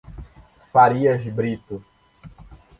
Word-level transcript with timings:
Farias 0.71 1.21
Brito 1.29 1.85